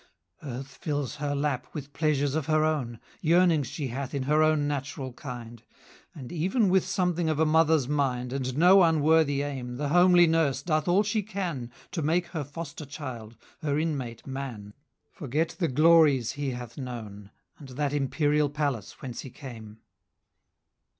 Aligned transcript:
Earth 0.41 0.77
fills 0.77 1.17
her 1.17 1.35
lap 1.35 1.67
with 1.73 1.93
pleasures 1.93 2.33
of 2.33 2.47
her 2.47 2.65
own; 2.65 2.99
Yearnings 3.21 3.67
she 3.67 3.89
hath 3.89 4.15
in 4.15 4.23
her 4.23 4.41
own 4.41 4.67
natural 4.67 5.13
kind, 5.13 5.61
And, 6.15 6.31
even 6.31 6.69
with 6.69 6.87
something 6.87 7.29
of 7.29 7.37
a 7.37 7.45
mother's 7.45 7.87
mind, 7.87 8.33
80 8.33 8.35
And 8.49 8.57
no 8.57 8.81
unworthy 8.81 9.43
aim, 9.43 9.75
The 9.75 9.89
homely 9.89 10.25
nurse 10.25 10.63
doth 10.63 10.87
all 10.87 11.03
she 11.03 11.21
can 11.21 11.71
To 11.91 12.01
make 12.01 12.25
her 12.29 12.43
foster 12.43 12.87
child, 12.87 13.37
her 13.61 13.77
Inmate 13.77 14.25
Man, 14.25 14.73
Forget 15.11 15.49
the 15.59 15.67
glories 15.67 16.31
he 16.31 16.49
hath 16.49 16.79
known, 16.79 17.29
And 17.59 17.67
that 17.69 17.93
imperial 17.93 18.49
palace 18.49 19.03
whence 19.03 19.21
he 19.21 19.29
came. 19.29 19.81